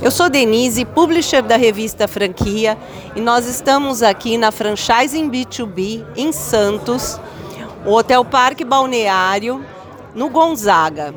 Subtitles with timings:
[0.00, 2.78] Eu sou Denise, publisher da revista Franquia,
[3.16, 7.20] e nós estamos aqui na Franchising B2B em Santos,
[7.84, 9.66] o Hotel Parque Balneário,
[10.14, 11.12] no Gonzaga.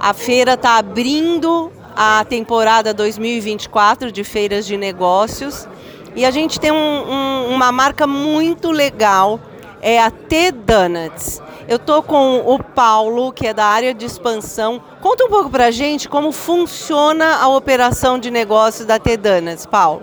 [0.00, 5.68] A feira está abrindo a temporada 2024 de feiras de negócios
[6.16, 9.38] e a gente tem um, um, uma marca muito legal,
[9.82, 11.42] é a T Donuts.
[11.68, 14.80] Eu estou com o Paulo, que é da área de expansão.
[15.00, 20.02] Conta um pouco para a gente como funciona a operação de negócio da Tedanas, Paulo.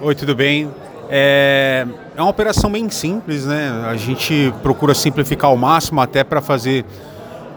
[0.00, 0.70] Oi, tudo bem?
[1.08, 3.86] É, é uma operação bem simples, né?
[3.88, 6.84] A gente procura simplificar ao máximo até para fazer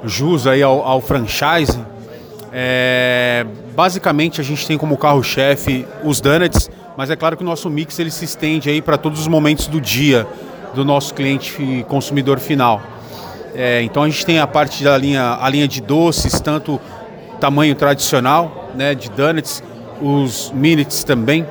[0.06, 1.78] jus aí ao, ao franchise.
[2.54, 7.70] É, basicamente a gente tem como carro-chefe os donuts, mas é claro que o nosso
[7.70, 10.28] mix ele se estende aí para todos os momentos do dia
[10.74, 12.82] do nosso cliente consumidor final.
[13.54, 16.80] É, então a gente tem a parte da linha, a linha de doces, tanto
[17.40, 19.64] tamanho tradicional, né, de donuts,
[20.02, 21.46] os minutes também.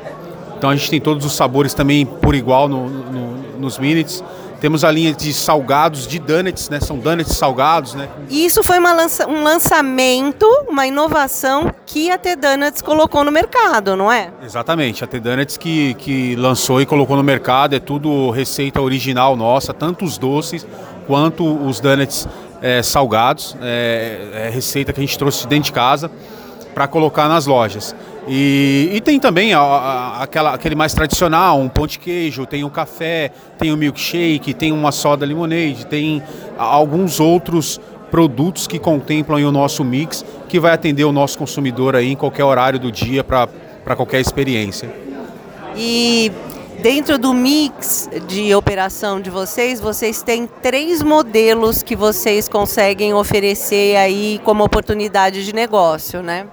[0.56, 4.22] Então a gente tem todos os sabores também por igual no, no, nos minutes.
[4.60, 6.80] Temos a linha de salgados, de donuts, né?
[6.80, 8.08] São donuts salgados, né?
[8.28, 14.12] Isso foi lança um lançamento, uma inovação que a T Donuts colocou no mercado, não
[14.12, 14.30] é?
[14.44, 15.02] Exatamente.
[15.02, 17.74] A T Donuts que, que lançou e colocou no mercado.
[17.74, 20.66] É tudo receita original nossa, tanto os doces
[21.06, 22.28] quanto os donuts
[22.60, 23.56] é, salgados.
[23.62, 26.10] É, é receita que a gente trouxe dentro de casa
[26.74, 27.94] para colocar nas lojas.
[28.28, 32.64] E, e tem também a, a, aquela, aquele mais tradicional, um pão de queijo, tem
[32.64, 36.22] o café, tem o milkshake, tem uma soda limonade, tem
[36.58, 42.12] alguns outros produtos que contemplam o nosso mix, que vai atender o nosso consumidor aí
[42.12, 43.48] em qualquer horário do dia para
[43.96, 44.92] qualquer experiência.
[45.76, 46.30] E
[46.82, 53.96] dentro do mix de operação de vocês, vocês têm três modelos que vocês conseguem oferecer
[53.96, 56.46] aí como oportunidade de negócio, né?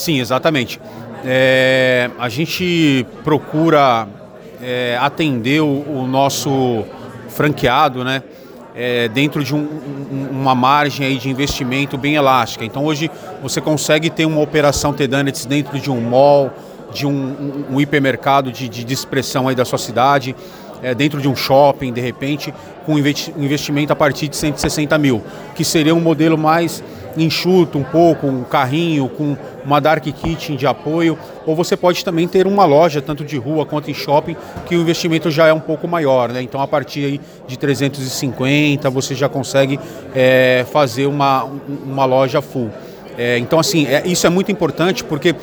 [0.00, 0.80] Sim, exatamente.
[1.26, 4.08] É, a gente procura
[4.62, 6.84] é, atender o, o, nosso
[7.28, 8.22] franqueado, né?
[8.74, 12.64] É, dentro de um, um, uma margem aí de investimento bem elástica.
[12.64, 13.10] Então hoje
[13.42, 16.50] você consegue ter uma operação T-Donuts dentro de um mall,
[16.90, 20.34] de um, um hipermercado de, de, de expressão aí da sua cidade,
[20.82, 22.52] é, dentro de um shopping, de repente,
[22.84, 25.22] com investimento a partir de 160 mil,
[25.54, 26.82] que seria um modelo mais
[27.16, 32.26] enxuto um pouco, um carrinho com uma dark kitchen de apoio, ou você pode também
[32.26, 34.36] ter uma loja, tanto de rua quanto em shopping,
[34.66, 36.42] que o investimento já é um pouco maior, né?
[36.42, 39.78] Então a partir de 350 você já consegue
[40.14, 41.44] é, fazer uma,
[41.84, 42.70] uma loja full.
[43.18, 45.34] É, então assim, é, isso é muito importante porque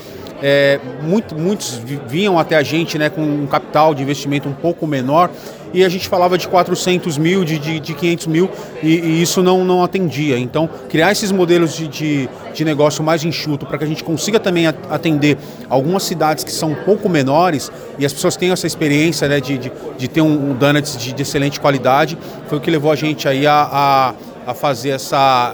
[0.42, 4.86] é, muito, muitos vinham até a gente né, com um capital de investimento um pouco
[4.86, 5.30] menor
[5.74, 8.50] e a gente falava de 400 mil, de, de, de 500 mil
[8.81, 10.38] e, e, isso não, não atendia.
[10.38, 14.40] Então, criar esses modelos de, de, de negócio mais enxuto para que a gente consiga
[14.40, 15.38] também atender
[15.70, 19.58] algumas cidades que são um pouco menores e as pessoas tenham essa experiência né, de,
[19.58, 22.18] de, de ter um, um donuts de, de excelente qualidade,
[22.48, 24.14] foi o que levou a gente aí a, a
[24.48, 25.54] a fazer essa,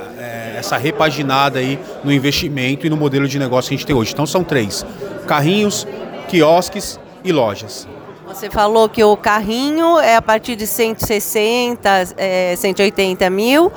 [0.63, 4.13] essa repaginada aí no investimento e no modelo de negócio que a gente tem hoje.
[4.13, 4.85] Então são três:
[5.27, 5.85] carrinhos,
[6.27, 7.87] quiosques e lojas.
[8.27, 13.71] Você falou que o carrinho é a partir de 160, é, 180 mil.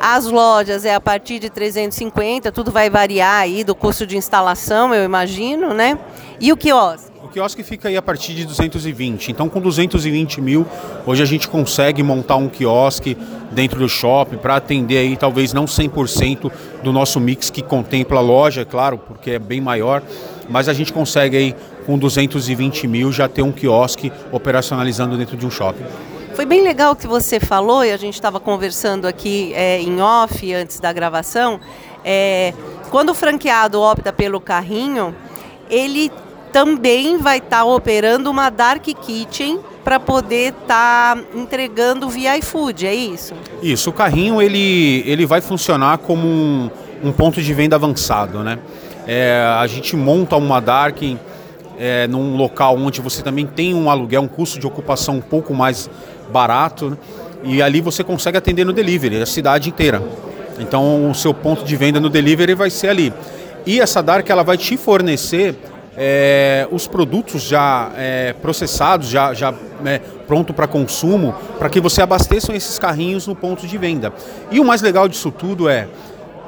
[0.00, 4.94] As lojas é a partir de 350, tudo vai variar aí do custo de instalação,
[4.94, 5.98] eu imagino, né?
[6.40, 7.09] E o quiosque?
[7.28, 9.30] Quiosque fica aí a partir de 220.
[9.30, 10.66] Então, com 220 mil,
[11.06, 13.16] hoje a gente consegue montar um quiosque
[13.50, 16.50] dentro do shopping para atender aí talvez não 100%
[16.82, 20.02] do nosso mix que contempla a loja, é claro, porque é bem maior,
[20.48, 25.46] mas a gente consegue aí com 220 mil já ter um quiosque operacionalizando dentro de
[25.46, 25.84] um shopping.
[26.34, 30.00] Foi bem legal o que você falou e a gente estava conversando aqui é, em
[30.00, 31.60] off antes da gravação.
[32.04, 32.54] É,
[32.90, 35.14] quando o franqueado opta pelo carrinho,
[35.68, 36.10] ele
[36.52, 42.86] também vai estar tá operando uma Dark Kitchen para poder estar tá entregando via iFood,
[42.86, 43.34] é isso?
[43.62, 46.70] Isso, o carrinho ele, ele vai funcionar como um,
[47.02, 48.58] um ponto de venda avançado, né?
[49.06, 51.02] É, a gente monta uma Dark
[51.78, 55.54] é, num local onde você também tem um aluguel, um custo de ocupação um pouco
[55.54, 55.88] mais
[56.30, 56.96] barato, né?
[57.42, 60.02] e ali você consegue atender no delivery, a cidade inteira.
[60.58, 63.12] Então o seu ponto de venda no delivery vai ser ali.
[63.66, 65.54] E essa Dark ela vai te fornecer
[65.96, 69.54] é, os produtos já é, processados, já, já
[69.84, 74.12] é, pronto para consumo, para que você abasteçam esses carrinhos no ponto de venda.
[74.50, 75.88] E o mais legal disso tudo é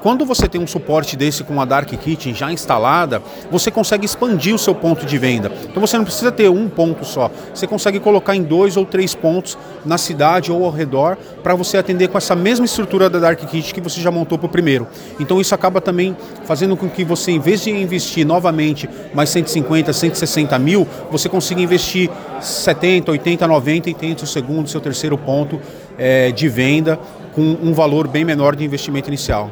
[0.03, 3.23] Quando você tem um suporte desse com a Dark Kitchen já instalada,
[3.53, 5.53] você consegue expandir o seu ponto de venda.
[5.63, 7.31] Então você não precisa ter um ponto só.
[7.55, 9.57] Você consegue colocar em dois ou três pontos
[9.87, 13.73] na cidade ou ao redor para você atender com essa mesma estrutura da Dark Kitchen
[13.73, 14.89] que você já montou para o primeiro.
[15.21, 19.93] Então isso acaba também fazendo com que você, em vez de investir novamente mais 150,
[19.93, 22.11] 160 mil, você consiga investir
[22.41, 25.61] 70, 80, 90 e tenha o segundo, seu terceiro ponto
[25.97, 26.99] é, de venda
[27.33, 29.49] com um valor bem menor de investimento inicial.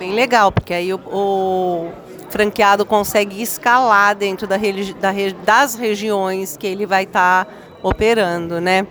[0.00, 1.92] Bem legal, porque aí o, o
[2.30, 5.12] franqueado consegue escalar dentro da, da,
[5.44, 7.52] das regiões que ele vai estar tá
[7.82, 8.86] operando, né?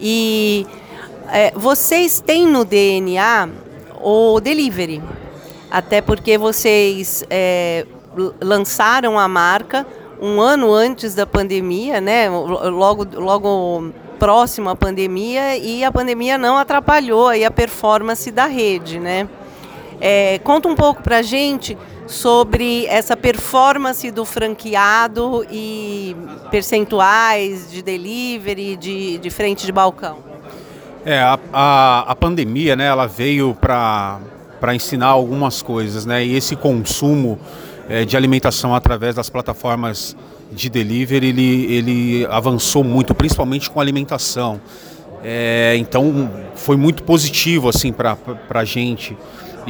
[0.00, 0.66] E
[1.30, 3.48] é, vocês têm no DNA
[4.02, 5.00] o delivery,
[5.70, 7.86] até porque vocês é,
[8.40, 9.86] lançaram a marca
[10.20, 12.28] um ano antes da pandemia, né?
[12.28, 18.98] Logo, logo próximo à pandemia e a pandemia não atrapalhou aí a performance da rede,
[18.98, 19.28] né?
[20.00, 21.76] É, conta um pouco para a gente
[22.06, 26.16] sobre essa performance do franqueado e
[26.50, 30.18] percentuais de delivery, de, de frente de balcão.
[31.04, 34.20] É, a, a, a pandemia, né, ela veio para
[34.74, 37.38] ensinar algumas coisas, né, e esse consumo
[37.88, 40.16] é, de alimentação através das plataformas
[40.50, 44.60] de delivery, ele, ele avançou muito, principalmente com alimentação.
[45.22, 48.16] É, então foi muito positivo assim para
[48.48, 49.16] a gente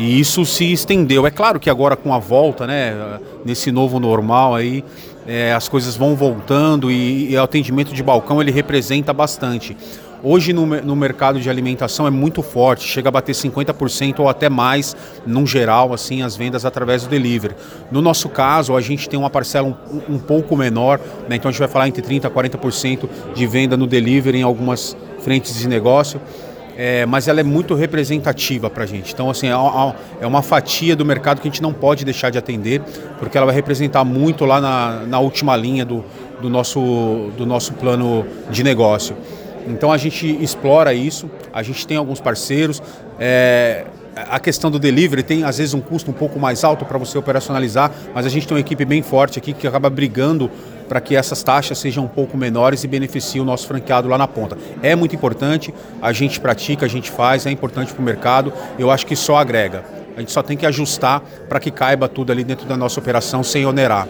[0.01, 1.27] e isso se estendeu.
[1.27, 4.83] É claro que agora com a volta, né, nesse novo normal aí,
[5.27, 9.77] é, as coisas vão voltando e, e o atendimento de balcão ele representa bastante.
[10.23, 14.49] Hoje no, no, mercado de alimentação é muito forte, chega a bater 50% ou até
[14.49, 17.55] mais, num geral, assim, as vendas através do delivery.
[17.91, 20.99] No nosso caso, a gente tem uma parcela um, um pouco menor,
[21.29, 21.37] né?
[21.37, 24.97] então a gente vai falar entre 30% a 40% de venda no delivery em algumas
[25.21, 26.19] frentes de negócio.
[26.83, 29.13] É, mas ela é muito representativa para a gente.
[29.13, 29.53] Então, assim, é,
[30.19, 32.81] é uma fatia do mercado que a gente não pode deixar de atender,
[33.19, 36.03] porque ela vai representar muito lá na, na última linha do,
[36.41, 36.81] do, nosso,
[37.37, 39.15] do nosso plano de negócio.
[39.67, 42.83] Então a gente explora isso, a gente tem alguns parceiros.
[43.19, 43.85] É,
[44.17, 47.19] a questão do delivery tem às vezes um custo um pouco mais alto para você
[47.19, 50.51] operacionalizar, mas a gente tem uma equipe bem forte aqui que acaba brigando
[50.91, 54.27] para que essas taxas sejam um pouco menores e beneficiem o nosso franqueado lá na
[54.27, 54.59] ponta.
[54.83, 55.73] É muito importante,
[56.03, 59.37] a gente pratica, a gente faz, é importante para o mercado, eu acho que só
[59.37, 59.85] agrega.
[60.17, 63.45] A gente só tem que ajustar para que caiba tudo ali dentro da nossa operação
[63.45, 64.09] sem onerar.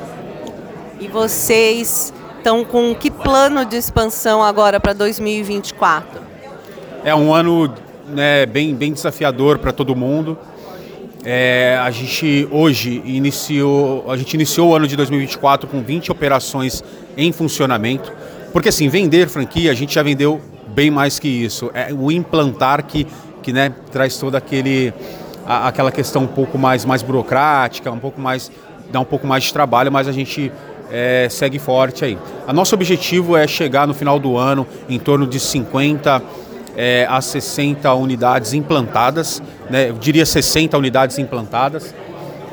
[0.99, 6.23] E vocês então, com que plano de expansão agora para 2024?
[7.05, 7.75] É um ano
[8.09, 10.39] né, bem, bem desafiador para todo mundo.
[11.23, 16.83] É, a gente hoje iniciou, a gente iniciou o ano de 2024 com 20 operações
[17.17, 18.11] em funcionamento,
[18.53, 21.71] porque assim, vender franquia a gente já vendeu bem mais que isso.
[21.75, 23.07] É o implantar que,
[23.43, 24.95] que né, traz toda aquele,
[25.47, 28.51] a, aquela questão um pouco mais, mais burocrática, um pouco mais,
[28.91, 30.51] dá um pouco mais de trabalho, mas a gente
[30.91, 32.17] é, segue forte aí.
[32.47, 36.23] A nosso objetivo é chegar no final do ano em torno de 50
[36.77, 41.95] é, a 60 unidades implantadas, né, eu diria 60 unidades implantadas,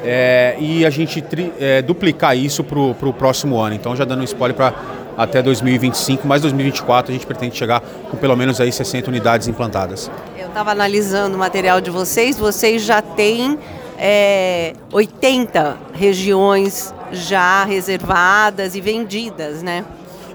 [0.04, 3.76] é, e a gente tri, é, duplicar isso para o próximo ano.
[3.76, 4.74] Então já dando um spoiler para
[5.18, 10.12] até 2025, mas 2024 a gente pretende chegar com pelo menos aí 60 unidades implantadas.
[10.38, 13.58] Eu estava analisando o material de vocês, vocês já têm
[13.98, 19.84] é, 80 regiões já reservadas e vendidas, né?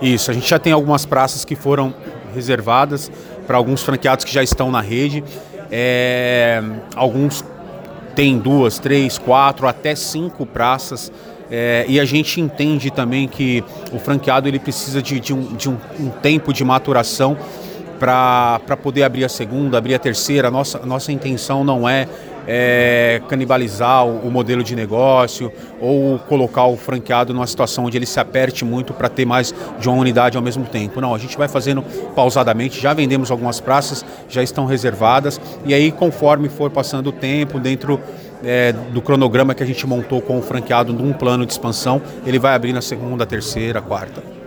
[0.00, 1.94] Isso, a gente já tem algumas praças que foram
[2.34, 3.10] reservadas
[3.46, 5.22] para alguns franqueados que já estão na rede.
[5.70, 6.62] É,
[6.94, 7.44] alguns
[8.14, 11.10] têm duas, três, quatro, até cinco praças.
[11.50, 13.62] É, e a gente entende também que
[13.92, 17.36] o franqueado ele precisa de, de, um, de um, um tempo de maturação
[18.02, 20.50] para poder abrir a segunda, abrir a terceira.
[20.50, 22.08] Nossa, nossa intenção não é
[22.48, 28.04] é, canibalizar o, o, modelo de negócio ou colocar o franqueado numa situação onde ele
[28.06, 31.00] se aperte muito para ter mais de uma unidade ao mesmo tempo.
[31.00, 31.80] Não, a gente vai fazendo
[32.16, 37.60] pausadamente, já vendemos algumas praças, já estão reservadas e aí conforme for passando o tempo
[37.60, 38.00] dentro
[38.42, 42.40] é, do cronograma que a gente montou com o franqueado num plano de expansão, ele
[42.40, 44.41] vai abrir na segunda, terceira, quarta.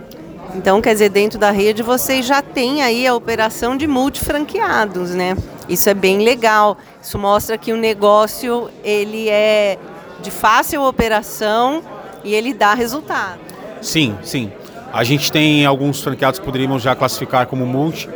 [0.56, 5.36] Então, quer dizer, dentro da rede vocês já têm aí a operação de multifranqueados, né?
[5.68, 6.78] Isso é bem legal.
[7.02, 9.78] Isso mostra que o negócio ele é
[10.22, 11.82] de fácil operação
[12.24, 13.38] e ele dá resultado.
[13.82, 14.50] Sim, sim.
[14.90, 18.08] A gente tem alguns franqueados que poderíamos já classificar como multi,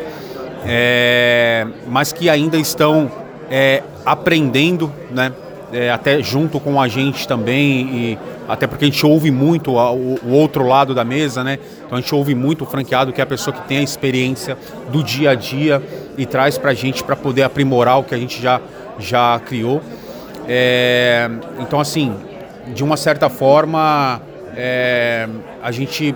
[0.64, 3.12] é, mas que ainda estão
[3.50, 5.30] é, aprendendo, né?
[5.72, 10.18] É, até junto com a gente também e até porque a gente ouve muito o,
[10.24, 11.60] o, outro lado da mesa, né?
[11.86, 14.58] Então a gente ouve muito o franqueado, que é a pessoa que tem a experiência
[14.90, 15.80] do dia a dia
[16.18, 18.60] e traz para a gente para poder aprimorar o que a gente já,
[18.98, 19.80] já criou.
[20.48, 22.12] É, então, assim,
[22.74, 24.20] de uma certa forma,
[24.56, 25.28] é,
[25.62, 26.12] a gente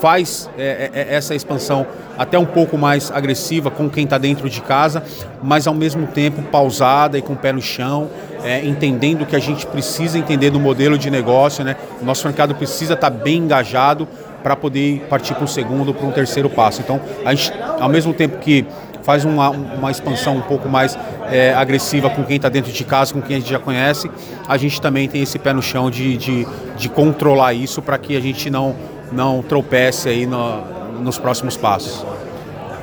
[0.00, 1.84] faz é, é, essa expansão
[2.18, 5.02] até um pouco mais agressiva com quem está dentro de casa,
[5.42, 8.10] mas ao mesmo tempo pausada e com o pé no chão,
[8.42, 11.76] é, entendendo que a gente precisa entender do modelo de negócio, né?
[12.02, 14.08] O nosso mercado precisa estar tá bem engajado
[14.42, 16.80] para poder partir para um segundo, para um terceiro passo.
[16.80, 18.66] Então, a gente, ao mesmo tempo que
[19.02, 20.98] faz uma, uma expansão um pouco mais
[21.30, 24.10] é, agressiva com quem está dentro de casa, com quem a gente já conhece,
[24.46, 26.46] a gente também tem esse pé no chão de, de,
[26.76, 28.76] de controlar isso para que a gente não,
[29.10, 30.62] não tropece aí no,
[31.00, 32.04] nos próximos passos.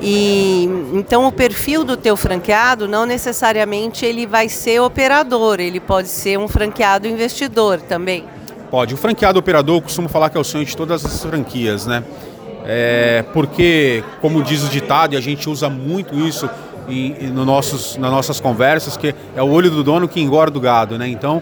[0.02, 6.08] E então o perfil do teu franqueado não necessariamente ele vai ser operador, ele pode
[6.08, 8.26] ser um franqueado investidor também.
[8.70, 8.94] Pode.
[8.94, 12.04] O franqueado operador, eu costumo falar que é o sonho de todas as franquias, né?
[12.66, 16.50] É, porque, como diz o ditado, e a gente usa muito isso
[16.90, 20.58] em, em, no nossos, nas nossas conversas, que é o olho do dono que engorda
[20.58, 21.08] o gado, né?
[21.08, 21.42] Então,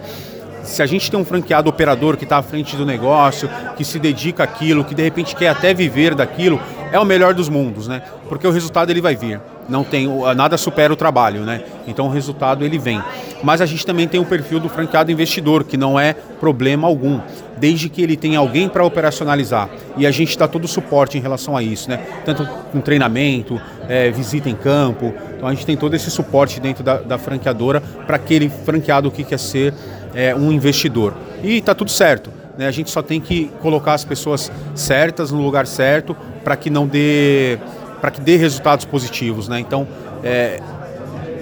[0.63, 3.99] se a gente tem um franqueado operador que está à frente do negócio, que se
[3.99, 6.59] dedica àquilo, que de repente quer até viver daquilo,
[6.91, 8.01] é o melhor dos mundos, né?
[8.29, 9.39] Porque o resultado ele vai vir.
[9.67, 11.63] Não tem nada supera o trabalho, né?
[11.87, 13.01] Então o resultado ele vem.
[13.41, 17.19] Mas a gente também tem o perfil do franqueado investidor, que não é problema algum,
[17.57, 19.69] desde que ele tenha alguém para operacionalizar.
[19.97, 21.97] E a gente dá todo o suporte em relação a isso, né?
[22.25, 25.13] Tanto com treinamento, é, visita em campo.
[25.43, 29.25] Então a gente tem todo esse suporte dentro da, da franqueadora para aquele franqueado que
[29.25, 29.73] quer ser
[30.15, 31.13] é, um investidor.
[31.43, 32.31] E está tudo certo.
[32.57, 32.65] Né?
[32.65, 36.87] A gente só tem que colocar as pessoas certas no lugar certo para que não
[36.87, 37.59] dê
[37.99, 39.59] para que dê resultados positivos, né?
[39.59, 39.85] Então
[40.23, 40.61] é,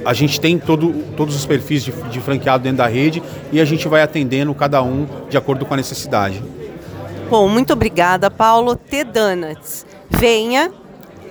[0.03, 3.65] a gente tem todo, todos os perfis de, de franqueado dentro da rede e a
[3.65, 6.41] gente vai atendendo cada um de acordo com a necessidade.
[7.29, 9.03] Bom, muito obrigada, Paulo T.
[9.03, 9.85] Donuts.
[10.09, 10.71] Venha,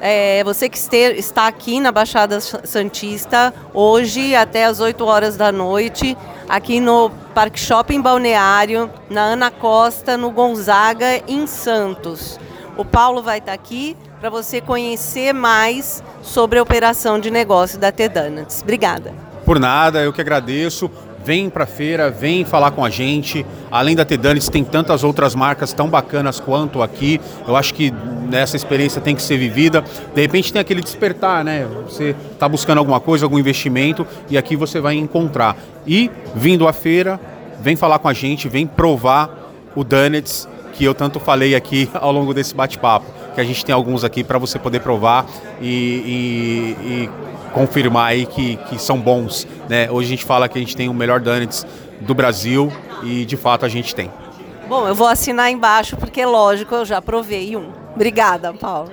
[0.00, 6.16] é, você que está aqui na Baixada Santista, hoje até as 8 horas da noite,
[6.49, 12.40] aqui no Parque Shopping Balneário, na Ana Costa, no Gonzaga, em Santos.
[12.76, 17.92] O Paulo vai estar aqui para você conhecer mais sobre a operação de negócio da
[17.92, 18.62] T-Donuts.
[18.62, 19.12] Obrigada.
[19.45, 20.90] Por nada, eu que agradeço
[21.25, 23.45] vem para a feira, vem falar com a gente.
[23.71, 27.21] Além da Tedanis, tem tantas outras marcas tão bacanas quanto aqui.
[27.47, 27.93] Eu acho que
[28.33, 29.85] essa experiência tem que ser vivida.
[30.15, 31.67] De repente tem aquele despertar, né?
[31.85, 35.57] Você está buscando alguma coisa, algum investimento e aqui você vai encontrar.
[35.87, 37.21] E vindo à feira,
[37.61, 42.12] vem falar com a gente, vem provar o Donuts que eu tanto falei aqui ao
[42.12, 43.07] longo desse bate-papo.
[43.35, 45.25] Que a gente tem alguns aqui para você poder provar
[45.61, 47.11] e, e, e
[47.52, 49.47] confirmar aí que, que são bons.
[49.69, 49.90] Né?
[49.90, 51.66] Hoje a gente fala que a gente tem o melhor donuts
[52.00, 54.11] do Brasil e de fato a gente tem.
[54.69, 57.73] Bom, eu vou assinar embaixo porque, lógico, eu já provei um.
[57.95, 58.90] Obrigada, Paulo.